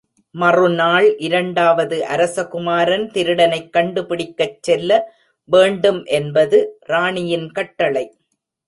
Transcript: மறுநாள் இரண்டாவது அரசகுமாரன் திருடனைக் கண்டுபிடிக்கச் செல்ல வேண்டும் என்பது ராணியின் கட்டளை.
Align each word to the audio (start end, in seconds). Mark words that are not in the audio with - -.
மறுநாள் 0.35 1.17
இரண்டாவது 1.17 1.97
அரசகுமாரன் 2.09 3.05
திருடனைக் 3.11 3.71
கண்டுபிடிக்கச் 3.73 4.57
செல்ல 4.61 4.91
வேண்டும் 5.49 6.05
என்பது 6.19 6.77
ராணியின் 6.81 7.51
கட்டளை. 7.51 8.05